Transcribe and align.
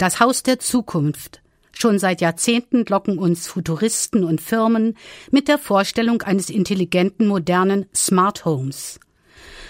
Das 0.00 0.18
Haus 0.18 0.42
der 0.42 0.58
Zukunft. 0.58 1.42
Schon 1.72 1.98
seit 1.98 2.22
Jahrzehnten 2.22 2.86
locken 2.88 3.18
uns 3.18 3.46
Futuristen 3.46 4.24
und 4.24 4.40
Firmen 4.40 4.96
mit 5.30 5.46
der 5.46 5.58
Vorstellung 5.58 6.22
eines 6.22 6.48
intelligenten, 6.48 7.26
modernen 7.26 7.84
Smart 7.94 8.46
Homes. 8.46 8.98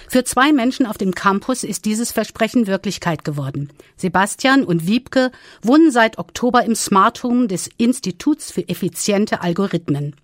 Für 0.09 0.23
zwei 0.23 0.53
Menschen 0.53 0.87
auf 0.87 0.99
dem 0.99 1.17
Campus 1.17 1.65
ist 1.65 1.85
dieses 1.85 2.13
Versprechen 2.13 2.69
Wirklichkeit 2.69 3.25
geworden. 3.25 3.73
Sebastian 3.97 4.63
und 4.63 4.87
Wiebke 4.87 5.33
wohnen 5.63 5.91
seit 5.91 6.19
Oktober 6.19 6.65
im 6.65 6.77
Smart 6.77 7.25
Home 7.25 7.49
des 7.49 7.69
Instituts 7.77 8.53
für 8.53 8.69
effiziente 8.69 9.41
Algorithmen. 9.41 10.15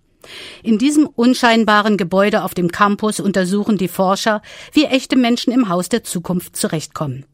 In 0.63 0.77
diesem 0.77 1.05
unscheinbaren 1.05 1.97
Gebäude 1.97 2.45
auf 2.45 2.53
dem 2.53 2.71
Campus 2.71 3.19
untersuchen 3.19 3.77
die 3.77 3.89
Forscher, 3.89 4.41
wie 4.71 4.85
echte 4.85 5.17
Menschen 5.17 5.51
im 5.51 5.67
Haus 5.67 5.89
der 5.89 6.05
Zukunft 6.05 6.55
zurechtkommen. 6.55 7.25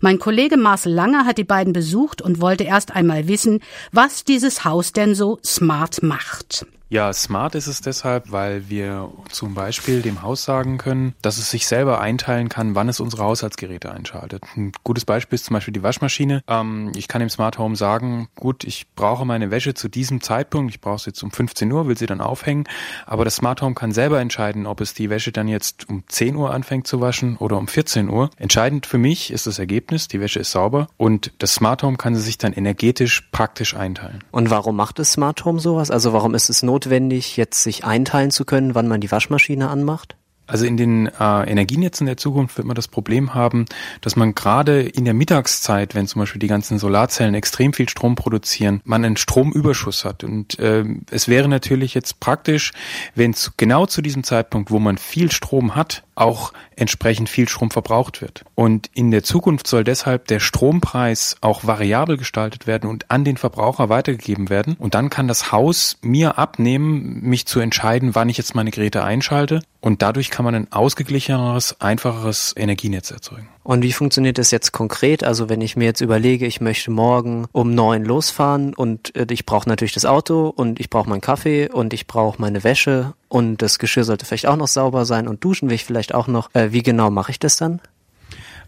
Mein 0.00 0.18
Kollege 0.18 0.56
Marcel 0.56 0.92
Lange 0.92 1.24
hat 1.24 1.38
die 1.38 1.44
beiden 1.44 1.72
besucht 1.72 2.22
und 2.22 2.40
wollte 2.40 2.64
erst 2.64 2.94
einmal 2.94 3.28
wissen, 3.28 3.60
was 3.92 4.24
dieses 4.24 4.64
Haus 4.64 4.92
denn 4.92 5.14
so 5.14 5.38
smart 5.44 6.02
macht. 6.02 6.66
Ja, 6.92 7.10
smart 7.14 7.54
ist 7.54 7.68
es 7.68 7.80
deshalb, 7.80 8.32
weil 8.32 8.68
wir 8.68 9.10
zum 9.30 9.54
Beispiel 9.54 10.02
dem 10.02 10.20
Haus 10.20 10.44
sagen 10.44 10.76
können, 10.76 11.14
dass 11.22 11.38
es 11.38 11.50
sich 11.50 11.66
selber 11.66 12.02
einteilen 12.02 12.50
kann, 12.50 12.74
wann 12.74 12.90
es 12.90 13.00
unsere 13.00 13.22
Haushaltsgeräte 13.22 13.90
einschaltet. 13.90 14.44
Ein 14.58 14.72
gutes 14.84 15.06
Beispiel 15.06 15.36
ist 15.36 15.46
zum 15.46 15.54
Beispiel 15.54 15.72
die 15.72 15.82
Waschmaschine. 15.82 16.42
Ähm, 16.48 16.92
ich 16.94 17.08
kann 17.08 17.20
dem 17.20 17.30
Smart 17.30 17.56
Home 17.56 17.76
sagen, 17.76 18.28
gut, 18.34 18.64
ich 18.64 18.88
brauche 18.94 19.24
meine 19.24 19.50
Wäsche 19.50 19.72
zu 19.72 19.88
diesem 19.88 20.20
Zeitpunkt, 20.20 20.70
ich 20.70 20.82
brauche 20.82 20.98
sie 20.98 21.06
jetzt 21.06 21.22
um 21.22 21.30
15 21.30 21.72
Uhr, 21.72 21.88
will 21.88 21.96
sie 21.96 22.04
dann 22.04 22.20
aufhängen, 22.20 22.64
aber 23.06 23.24
das 23.24 23.36
Smart 23.36 23.62
Home 23.62 23.74
kann 23.74 23.92
selber 23.92 24.20
entscheiden, 24.20 24.66
ob 24.66 24.82
es 24.82 24.92
die 24.92 25.08
Wäsche 25.08 25.32
dann 25.32 25.48
jetzt 25.48 25.88
um 25.88 26.04
10 26.06 26.36
Uhr 26.36 26.52
anfängt 26.52 26.86
zu 26.86 27.00
waschen 27.00 27.38
oder 27.38 27.56
um 27.56 27.68
14 27.68 28.10
Uhr. 28.10 28.28
Entscheidend 28.36 28.84
für 28.84 28.98
mich 28.98 29.32
ist 29.32 29.46
das 29.46 29.58
Ergebnis, 29.58 30.08
die 30.08 30.20
Wäsche 30.20 30.40
ist 30.40 30.50
sauber 30.50 30.88
und 30.98 31.32
das 31.38 31.54
Smart 31.54 31.82
Home 31.84 31.96
kann 31.96 32.14
sie 32.14 32.20
sich 32.20 32.36
dann 32.36 32.52
energetisch 32.52 33.22
praktisch 33.32 33.74
einteilen. 33.74 34.22
Und 34.30 34.50
warum 34.50 34.76
macht 34.76 34.98
das 34.98 35.12
Smart 35.12 35.42
Home 35.46 35.58
sowas? 35.58 35.90
Also 35.90 36.12
warum 36.12 36.34
ist 36.34 36.50
es 36.50 36.62
notwendig? 36.62 36.81
Notwendig, 36.82 37.36
jetzt 37.36 37.62
sich 37.62 37.84
einteilen 37.84 38.30
zu 38.30 38.44
können, 38.44 38.74
wann 38.74 38.88
man 38.88 39.00
die 39.00 39.10
Waschmaschine 39.10 39.68
anmacht? 39.68 40.16
Also 40.46 40.66
in 40.66 40.76
den 40.76 41.06
äh, 41.06 41.50
Energienetzen 41.50 42.06
der 42.06 42.16
Zukunft 42.16 42.56
wird 42.56 42.66
man 42.66 42.74
das 42.74 42.88
Problem 42.88 43.34
haben, 43.34 43.64
dass 44.00 44.16
man 44.16 44.34
gerade 44.34 44.82
in 44.82 45.04
der 45.04 45.14
Mittagszeit, 45.14 45.94
wenn 45.94 46.06
zum 46.06 46.20
Beispiel 46.20 46.40
die 46.40 46.48
ganzen 46.48 46.78
Solarzellen 46.78 47.34
extrem 47.34 47.72
viel 47.72 47.88
Strom 47.88 48.16
produzieren, 48.16 48.80
man 48.84 49.04
einen 49.04 49.16
Stromüberschuss 49.16 50.04
hat. 50.04 50.24
Und 50.24 50.58
äh, 50.58 50.84
es 51.10 51.28
wäre 51.28 51.48
natürlich 51.48 51.94
jetzt 51.94 52.20
praktisch, 52.20 52.72
wenn 53.14 53.34
zu, 53.34 53.50
genau 53.56 53.86
zu 53.86 54.02
diesem 54.02 54.24
Zeitpunkt, 54.24 54.70
wo 54.70 54.78
man 54.78 54.98
viel 54.98 55.30
Strom 55.30 55.74
hat, 55.74 56.02
auch 56.14 56.52
entsprechend 56.76 57.28
viel 57.28 57.48
Strom 57.48 57.70
verbraucht 57.70 58.20
wird. 58.20 58.44
Und 58.54 58.90
in 58.94 59.10
der 59.10 59.22
Zukunft 59.22 59.66
soll 59.66 59.84
deshalb 59.84 60.26
der 60.26 60.40
Strompreis 60.40 61.36
auch 61.40 61.64
variabel 61.64 62.16
gestaltet 62.16 62.66
werden 62.66 62.88
und 62.90 63.10
an 63.10 63.24
den 63.24 63.36
Verbraucher 63.36 63.88
weitergegeben 63.88 64.50
werden. 64.50 64.76
Und 64.78 64.94
dann 64.94 65.10
kann 65.10 65.28
das 65.28 65.52
Haus 65.52 65.98
mir 66.02 66.38
abnehmen, 66.38 67.20
mich 67.22 67.46
zu 67.46 67.60
entscheiden, 67.60 68.14
wann 68.14 68.28
ich 68.28 68.36
jetzt 68.36 68.54
meine 68.54 68.70
Geräte 68.70 69.04
einschalte. 69.04 69.62
Und 69.80 70.02
dadurch 70.02 70.30
kann 70.32 70.44
man 70.44 70.54
ein 70.54 70.72
ausgeglicheneres, 70.72 71.80
einfacheres 71.80 72.54
Energienetz 72.56 73.10
erzeugen. 73.10 73.48
Und 73.62 73.82
wie 73.82 73.92
funktioniert 73.92 74.38
das 74.38 74.50
jetzt 74.50 74.72
konkret? 74.72 75.22
Also 75.22 75.48
wenn 75.48 75.60
ich 75.60 75.76
mir 75.76 75.84
jetzt 75.84 76.00
überlege, 76.00 76.46
ich 76.46 76.60
möchte 76.60 76.90
morgen 76.90 77.46
um 77.52 77.74
neun 77.74 78.04
losfahren 78.04 78.74
und 78.74 79.14
äh, 79.14 79.26
ich 79.30 79.46
brauche 79.46 79.68
natürlich 79.68 79.92
das 79.92 80.04
Auto 80.04 80.48
und 80.48 80.80
ich 80.80 80.90
brauche 80.90 81.08
meinen 81.08 81.20
Kaffee 81.20 81.70
und 81.70 81.92
ich 81.92 82.08
brauche 82.08 82.40
meine 82.40 82.64
Wäsche 82.64 83.14
und 83.28 83.62
das 83.62 83.78
Geschirr 83.78 84.04
sollte 84.04 84.26
vielleicht 84.26 84.46
auch 84.46 84.56
noch 84.56 84.66
sauber 84.66 85.04
sein 85.04 85.28
und 85.28 85.44
duschen 85.44 85.68
will 85.68 85.76
ich 85.76 85.84
vielleicht 85.84 86.14
auch 86.14 86.26
noch. 86.26 86.52
Äh, 86.54 86.72
wie 86.72 86.82
genau 86.82 87.10
mache 87.10 87.30
ich 87.30 87.38
das 87.38 87.56
dann? 87.56 87.80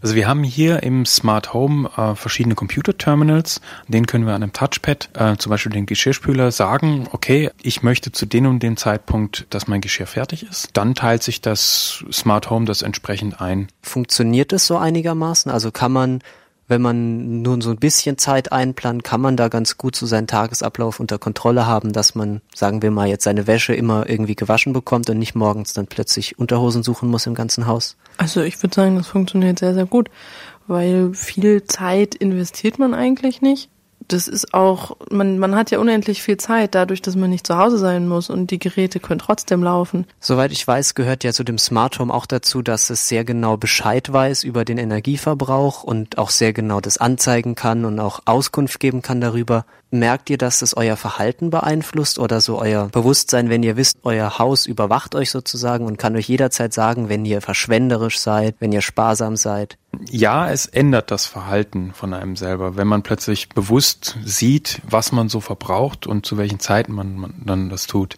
Also 0.01 0.15
wir 0.15 0.27
haben 0.27 0.43
hier 0.43 0.83
im 0.83 1.05
Smart 1.05 1.53
Home 1.53 1.89
äh, 1.97 2.15
verschiedene 2.15 2.55
Computer-Terminals. 2.55 3.61
Den 3.87 4.05
können 4.05 4.25
wir 4.25 4.33
an 4.33 4.43
einem 4.43 4.53
Touchpad, 4.53 5.09
äh, 5.13 5.37
zum 5.37 5.49
Beispiel 5.49 5.71
den 5.71 5.85
Geschirrspüler, 5.85 6.51
sagen, 6.51 7.07
okay, 7.11 7.51
ich 7.61 7.83
möchte 7.83 8.11
zu 8.11 8.25
dem 8.25 8.45
und 8.45 8.61
dem 8.61 8.77
Zeitpunkt, 8.77 9.47
dass 9.49 9.67
mein 9.67 9.81
Geschirr 9.81 10.07
fertig 10.07 10.43
ist. 10.43 10.69
Dann 10.73 10.95
teilt 10.95 11.23
sich 11.23 11.41
das 11.41 12.03
Smart 12.11 12.49
Home 12.49 12.65
das 12.65 12.81
entsprechend 12.81 13.41
ein. 13.41 13.67
Funktioniert 13.81 14.53
es 14.53 14.67
so 14.67 14.77
einigermaßen? 14.77 15.51
Also 15.51 15.71
kann 15.71 15.91
man 15.91 16.21
wenn 16.67 16.81
man 16.81 17.41
nur 17.41 17.61
so 17.61 17.69
ein 17.69 17.77
bisschen 17.77 18.17
Zeit 18.17 18.51
einplant, 18.51 19.03
kann 19.03 19.21
man 19.21 19.37
da 19.37 19.47
ganz 19.49 19.77
gut 19.77 19.95
so 19.95 20.05
seinen 20.05 20.27
Tagesablauf 20.27 20.99
unter 20.99 21.19
Kontrolle 21.19 21.67
haben, 21.67 21.93
dass 21.93 22.15
man, 22.15 22.41
sagen 22.53 22.81
wir 22.81 22.91
mal, 22.91 23.07
jetzt 23.07 23.23
seine 23.23 23.47
Wäsche 23.47 23.73
immer 23.73 24.09
irgendwie 24.09 24.35
gewaschen 24.35 24.73
bekommt 24.73 25.09
und 25.09 25.19
nicht 25.19 25.35
morgens 25.35 25.73
dann 25.73 25.87
plötzlich 25.87 26.39
Unterhosen 26.39 26.83
suchen 26.83 27.09
muss 27.09 27.27
im 27.27 27.35
ganzen 27.35 27.67
Haus. 27.67 27.97
Also 28.17 28.41
ich 28.41 28.61
würde 28.61 28.75
sagen, 28.75 28.95
das 28.95 29.07
funktioniert 29.07 29.59
sehr, 29.59 29.73
sehr 29.73 29.85
gut, 29.85 30.09
weil 30.67 31.13
viel 31.13 31.63
Zeit 31.65 32.15
investiert 32.15 32.79
man 32.79 32.93
eigentlich 32.93 33.41
nicht 33.41 33.69
das 34.07 34.27
ist 34.27 34.53
auch, 34.53 34.97
man, 35.09 35.39
man 35.39 35.55
hat 35.55 35.71
ja 35.71 35.79
unendlich 35.79 36.21
viel 36.21 36.37
Zeit, 36.37 36.75
dadurch, 36.75 37.01
dass 37.01 37.15
man 37.15 37.29
nicht 37.29 37.47
zu 37.47 37.57
Hause 37.57 37.77
sein 37.77 38.07
muss 38.07 38.29
und 38.29 38.51
die 38.51 38.59
Geräte 38.59 38.99
können 38.99 39.19
trotzdem 39.19 39.63
laufen. 39.63 40.05
Soweit 40.19 40.51
ich 40.51 40.67
weiß, 40.67 40.95
gehört 40.95 41.23
ja 41.23 41.33
zu 41.33 41.43
dem 41.43 41.57
Smart 41.57 41.99
Home 41.99 42.13
auch 42.13 42.25
dazu, 42.25 42.61
dass 42.61 42.89
es 42.89 43.07
sehr 43.07 43.23
genau 43.23 43.57
Bescheid 43.57 44.11
weiß 44.11 44.43
über 44.43 44.65
den 44.65 44.77
Energieverbrauch 44.77 45.83
und 45.83 46.17
auch 46.17 46.29
sehr 46.29 46.53
genau 46.53 46.81
das 46.81 46.97
anzeigen 46.97 47.55
kann 47.55 47.85
und 47.85 47.99
auch 47.99 48.21
Auskunft 48.25 48.79
geben 48.79 49.01
kann 49.01 49.21
darüber. 49.21 49.65
Merkt 49.99 50.29
ihr, 50.29 50.37
dass 50.37 50.61
es 50.61 50.75
euer 50.75 50.97
Verhalten 50.97 51.49
beeinflusst 51.49 52.19
oder 52.19 52.41
so 52.41 52.59
euer 52.59 52.87
Bewusstsein, 52.89 53.49
wenn 53.49 53.63
ihr 53.63 53.77
wisst, 53.77 53.97
euer 54.03 54.39
Haus 54.39 54.65
überwacht 54.65 55.15
euch 55.15 55.31
sozusagen 55.31 55.85
und 55.85 55.97
kann 55.97 56.15
euch 56.15 56.27
jederzeit 56.27 56.73
sagen, 56.73 57.09
wenn 57.09 57.25
ihr 57.25 57.41
verschwenderisch 57.41 58.19
seid, 58.19 58.55
wenn 58.59 58.71
ihr 58.71 58.81
sparsam 58.81 59.35
seid? 59.35 59.77
Ja, 60.09 60.49
es 60.49 60.65
ändert 60.65 61.11
das 61.11 61.25
Verhalten 61.25 61.93
von 61.93 62.13
einem 62.13 62.35
selber, 62.35 62.75
wenn 62.75 62.87
man 62.87 63.03
plötzlich 63.03 63.49
bewusst 63.49 64.17
sieht, 64.23 64.81
was 64.87 65.11
man 65.11 65.29
so 65.29 65.39
verbraucht 65.39 66.07
und 66.07 66.25
zu 66.25 66.37
welchen 66.37 66.59
Zeiten 66.59 66.93
man, 66.93 67.15
man 67.15 67.33
dann 67.45 67.69
das 67.69 67.87
tut. 67.87 68.17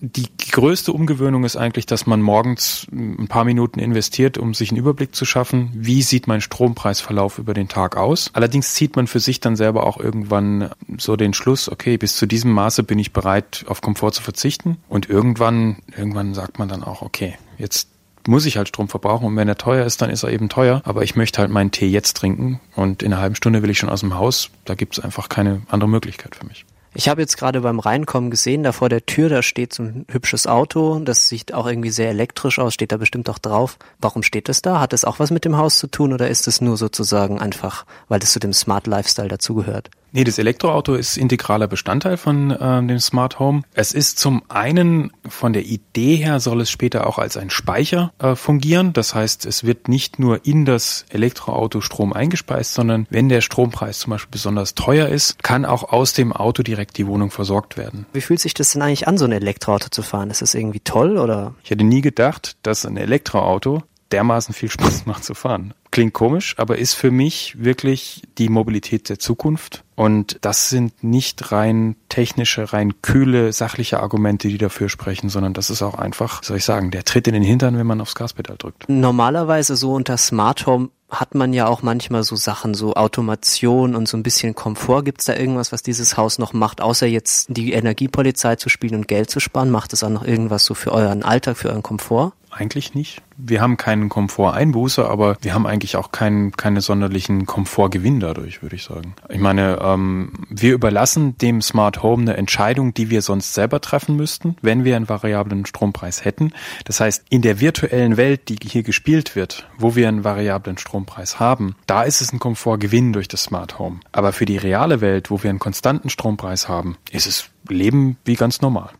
Die 0.00 0.28
größte 0.52 0.92
Umgewöhnung 0.92 1.44
ist 1.44 1.56
eigentlich, 1.56 1.86
dass 1.86 2.06
man 2.06 2.22
morgens 2.22 2.86
ein 2.92 3.26
paar 3.26 3.44
Minuten 3.44 3.80
investiert, 3.80 4.38
um 4.38 4.54
sich 4.54 4.70
einen 4.70 4.78
Überblick 4.78 5.14
zu 5.14 5.24
schaffen, 5.24 5.70
wie 5.74 6.02
sieht 6.02 6.28
mein 6.28 6.40
Strompreisverlauf 6.40 7.38
über 7.38 7.52
den 7.52 7.68
Tag 7.68 7.96
aus. 7.96 8.30
Allerdings 8.32 8.74
zieht 8.74 8.94
man 8.94 9.08
für 9.08 9.18
sich 9.18 9.40
dann 9.40 9.56
selber 9.56 9.84
auch 9.84 9.98
irgendwann 9.98 10.70
so 10.98 11.16
den 11.16 11.34
Schluss, 11.34 11.68
okay, 11.68 11.96
bis 11.96 12.16
zu 12.16 12.26
diesem 12.26 12.52
Maße 12.52 12.84
bin 12.84 12.98
ich 13.00 13.12
bereit, 13.12 13.64
auf 13.66 13.80
Komfort 13.80 14.12
zu 14.12 14.22
verzichten. 14.22 14.76
Und 14.88 15.08
irgendwann, 15.08 15.78
irgendwann 15.96 16.32
sagt 16.32 16.60
man 16.60 16.68
dann 16.68 16.84
auch, 16.84 17.02
okay, 17.02 17.34
jetzt 17.56 17.88
muss 18.28 18.46
ich 18.46 18.56
halt 18.56 18.68
Strom 18.68 18.88
verbrauchen 18.88 19.26
und 19.26 19.36
wenn 19.36 19.48
er 19.48 19.56
teuer 19.56 19.84
ist, 19.84 20.02
dann 20.02 20.10
ist 20.10 20.22
er 20.22 20.30
eben 20.30 20.48
teuer. 20.48 20.82
Aber 20.84 21.02
ich 21.02 21.16
möchte 21.16 21.40
halt 21.40 21.50
meinen 21.50 21.70
Tee 21.70 21.88
jetzt 21.88 22.16
trinken 22.16 22.60
und 22.76 23.02
in 23.02 23.12
einer 23.12 23.22
halben 23.22 23.34
Stunde 23.34 23.62
will 23.62 23.70
ich 23.70 23.78
schon 23.78 23.88
aus 23.88 24.00
dem 24.00 24.14
Haus. 24.14 24.50
Da 24.64 24.74
gibt 24.74 24.96
es 24.96 25.04
einfach 25.04 25.28
keine 25.28 25.62
andere 25.68 25.88
Möglichkeit 25.88 26.36
für 26.36 26.46
mich. 26.46 26.64
Ich 26.94 27.08
habe 27.08 27.20
jetzt 27.20 27.36
gerade 27.36 27.60
beim 27.60 27.80
Reinkommen 27.80 28.30
gesehen, 28.30 28.62
da 28.62 28.72
vor 28.72 28.88
der 28.88 29.04
Tür, 29.04 29.28
da 29.28 29.42
steht 29.42 29.72
so 29.74 29.82
ein 29.82 30.06
hübsches 30.10 30.46
Auto. 30.46 30.98
Das 31.00 31.28
sieht 31.28 31.52
auch 31.52 31.66
irgendwie 31.66 31.90
sehr 31.90 32.08
elektrisch 32.08 32.58
aus, 32.58 32.74
steht 32.74 32.92
da 32.92 32.96
bestimmt 32.96 33.28
auch 33.28 33.38
drauf. 33.38 33.78
Warum 34.00 34.22
steht 34.22 34.48
das 34.48 34.62
da? 34.62 34.80
Hat 34.80 34.92
das 34.92 35.04
auch 35.04 35.18
was 35.18 35.30
mit 35.30 35.44
dem 35.44 35.56
Haus 35.56 35.78
zu 35.78 35.86
tun 35.86 36.12
oder 36.12 36.28
ist 36.28 36.48
es 36.48 36.60
nur 36.60 36.76
sozusagen 36.76 37.40
einfach, 37.40 37.84
weil 38.08 38.20
das 38.20 38.32
zu 38.32 38.40
dem 38.40 38.52
Smart 38.52 38.86
Lifestyle 38.86 39.28
dazugehört? 39.28 39.90
Nee, 40.12 40.24
das 40.24 40.38
Elektroauto 40.38 40.94
ist 40.94 41.16
integraler 41.16 41.66
Bestandteil 41.66 42.16
von 42.16 42.50
äh, 42.50 42.86
dem 42.86 42.98
Smart 42.98 43.38
Home. 43.38 43.62
Es 43.74 43.92
ist 43.92 44.18
zum 44.18 44.42
einen 44.48 45.12
von 45.28 45.52
der 45.52 45.66
Idee 45.66 46.16
her 46.16 46.40
soll 46.40 46.62
es 46.62 46.70
später 46.70 47.06
auch 47.06 47.18
als 47.18 47.36
ein 47.36 47.50
Speicher 47.50 48.12
äh, 48.18 48.34
fungieren. 48.34 48.92
Das 48.92 49.14
heißt, 49.14 49.44
es 49.44 49.64
wird 49.64 49.88
nicht 49.88 50.18
nur 50.18 50.46
in 50.46 50.64
das 50.64 51.04
Elektroauto 51.10 51.80
Strom 51.80 52.12
eingespeist, 52.12 52.74
sondern 52.74 53.06
wenn 53.10 53.28
der 53.28 53.42
Strompreis 53.42 53.98
zum 53.98 54.12
Beispiel 54.12 54.30
besonders 54.30 54.74
teuer 54.74 55.08
ist, 55.08 55.42
kann 55.42 55.64
auch 55.64 55.92
aus 55.92 56.14
dem 56.14 56.32
Auto 56.32 56.62
direkt 56.62 56.96
die 56.96 57.06
Wohnung 57.06 57.30
versorgt 57.30 57.76
werden. 57.76 58.06
Wie 58.12 58.20
fühlt 58.20 58.40
sich 58.40 58.54
das 58.54 58.72
denn 58.72 58.82
eigentlich 58.82 59.08
an, 59.08 59.18
so 59.18 59.26
ein 59.26 59.32
Elektroauto 59.32 59.88
zu 59.90 60.02
fahren? 60.02 60.30
Ist 60.30 60.42
das 60.42 60.54
irgendwie 60.54 60.80
toll 60.80 61.18
oder? 61.18 61.54
Ich 61.62 61.70
hätte 61.70 61.84
nie 61.84 62.00
gedacht, 62.00 62.56
dass 62.62 62.86
ein 62.86 62.96
Elektroauto 62.96 63.82
dermaßen 64.12 64.54
viel 64.54 64.70
Spaß 64.70 65.06
macht 65.06 65.24
zu 65.24 65.34
fahren. 65.34 65.74
Klingt 65.90 66.12
komisch, 66.12 66.54
aber 66.58 66.78
ist 66.78 66.94
für 66.94 67.10
mich 67.10 67.56
wirklich 67.58 68.22
die 68.36 68.48
Mobilität 68.48 69.08
der 69.08 69.18
Zukunft. 69.18 69.84
Und 69.94 70.38
das 70.42 70.68
sind 70.68 71.02
nicht 71.02 71.50
rein 71.50 71.96
technische, 72.08 72.72
rein 72.72 73.02
kühle, 73.02 73.52
sachliche 73.52 74.00
Argumente, 74.00 74.48
die 74.48 74.58
dafür 74.58 74.88
sprechen, 74.88 75.28
sondern 75.28 75.54
das 75.54 75.70
ist 75.70 75.82
auch 75.82 75.94
einfach, 75.94 76.42
soll 76.44 76.58
ich 76.58 76.64
sagen, 76.64 76.90
der 76.90 77.04
Tritt 77.04 77.26
in 77.26 77.34
den 77.34 77.42
Hintern, 77.42 77.76
wenn 77.78 77.86
man 77.86 78.00
aufs 78.00 78.14
Gaspedal 78.14 78.56
drückt. 78.58 78.88
Normalerweise 78.88 79.76
so 79.76 79.94
unter 79.94 80.16
Smart 80.16 80.66
Home 80.66 80.90
hat 81.10 81.34
man 81.34 81.54
ja 81.54 81.66
auch 81.66 81.82
manchmal 81.82 82.22
so 82.22 82.36
Sachen, 82.36 82.74
so 82.74 82.94
Automation 82.94 83.96
und 83.96 84.06
so 84.06 84.16
ein 84.16 84.22
bisschen 84.22 84.54
Komfort. 84.54 85.04
Gibt 85.04 85.20
es 85.20 85.24
da 85.26 85.34
irgendwas, 85.34 85.72
was 85.72 85.82
dieses 85.82 86.16
Haus 86.16 86.38
noch 86.38 86.52
macht, 86.52 86.80
außer 86.80 87.06
jetzt 87.06 87.48
die 87.48 87.72
Energiepolizei 87.72 88.56
zu 88.56 88.68
spielen 88.68 88.94
und 88.94 89.08
Geld 89.08 89.30
zu 89.30 89.40
sparen? 89.40 89.70
Macht 89.70 89.94
es 89.94 90.04
auch 90.04 90.10
noch 90.10 90.24
irgendwas 90.24 90.66
so 90.66 90.74
für 90.74 90.92
euren 90.92 91.22
Alltag, 91.22 91.56
für 91.56 91.70
euren 91.70 91.82
Komfort? 91.82 92.32
Eigentlich 92.50 92.94
nicht. 92.94 93.22
Wir 93.36 93.60
haben 93.60 93.76
keinen 93.76 94.08
Komforteinbuße, 94.08 95.08
aber 95.08 95.36
wir 95.40 95.54
haben 95.54 95.66
eigentlich 95.66 95.96
auch 95.96 96.12
keinen 96.12 96.52
keine 96.52 96.80
sonderlichen 96.80 97.46
Komfortgewinn 97.46 98.20
dadurch, 98.20 98.62
würde 98.62 98.76
ich 98.76 98.84
sagen. 98.84 99.14
Ich 99.28 99.38
meine, 99.38 99.78
ähm, 99.80 100.32
wir 100.48 100.74
überlassen 100.74 101.38
dem 101.38 101.62
Smart 101.62 102.02
Home 102.02 102.22
eine 102.22 102.36
Entscheidung, 102.36 102.94
die 102.94 103.10
wir 103.10 103.22
sonst 103.22 103.54
selber 103.54 103.80
treffen 103.80 104.16
müssten, 104.16 104.56
wenn 104.62 104.84
wir 104.84 104.96
einen 104.96 105.08
variablen 105.08 105.66
Strompreis 105.66 106.24
hätten. 106.24 106.52
Das 106.84 107.00
heißt, 107.00 107.24
in 107.30 107.42
der 107.42 107.60
virtuellen 107.60 108.16
Welt, 108.16 108.48
die 108.48 108.58
hier 108.62 108.82
gespielt 108.82 109.36
wird, 109.36 109.68
wo 109.78 109.94
wir 109.94 110.08
einen 110.08 110.24
variablen 110.24 110.78
Strompreis 110.78 111.38
haben, 111.38 111.76
da 111.86 112.02
ist 112.02 112.20
es 112.20 112.32
ein 112.32 112.38
Komfortgewinn 112.38 113.12
durch 113.12 113.28
das 113.28 113.44
Smart 113.44 113.78
Home. 113.78 114.00
Aber 114.12 114.32
für 114.32 114.46
die 114.46 114.56
reale 114.56 115.00
Welt, 115.00 115.30
wo 115.30 115.42
wir 115.42 115.50
einen 115.50 115.58
konstanten 115.58 116.10
Strompreis 116.10 116.68
haben, 116.68 116.96
ist 117.10 117.26
es 117.26 117.50
Leben 117.68 118.16
wie 118.24 118.34
ganz 118.34 118.60
normal. 118.60 118.90